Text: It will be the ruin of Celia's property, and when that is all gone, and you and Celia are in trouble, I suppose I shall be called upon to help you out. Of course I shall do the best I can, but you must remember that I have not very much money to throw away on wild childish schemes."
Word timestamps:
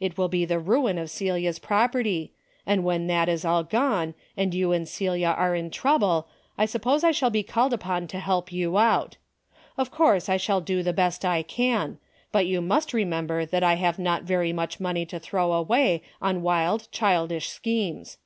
It 0.00 0.18
will 0.18 0.26
be 0.26 0.44
the 0.44 0.58
ruin 0.58 0.98
of 0.98 1.08
Celia's 1.08 1.60
property, 1.60 2.32
and 2.66 2.82
when 2.82 3.06
that 3.06 3.28
is 3.28 3.44
all 3.44 3.62
gone, 3.62 4.14
and 4.36 4.52
you 4.52 4.72
and 4.72 4.88
Celia 4.88 5.28
are 5.28 5.54
in 5.54 5.70
trouble, 5.70 6.26
I 6.58 6.66
suppose 6.66 7.04
I 7.04 7.12
shall 7.12 7.30
be 7.30 7.44
called 7.44 7.72
upon 7.72 8.08
to 8.08 8.18
help 8.18 8.50
you 8.50 8.76
out. 8.76 9.18
Of 9.76 9.92
course 9.92 10.28
I 10.28 10.36
shall 10.36 10.60
do 10.60 10.82
the 10.82 10.92
best 10.92 11.24
I 11.24 11.44
can, 11.44 11.98
but 12.32 12.44
you 12.44 12.60
must 12.60 12.92
remember 12.92 13.46
that 13.46 13.62
I 13.62 13.74
have 13.74 14.00
not 14.00 14.24
very 14.24 14.52
much 14.52 14.80
money 14.80 15.06
to 15.06 15.20
throw 15.20 15.52
away 15.52 16.02
on 16.20 16.42
wild 16.42 16.88
childish 16.90 17.48
schemes." 17.50 18.18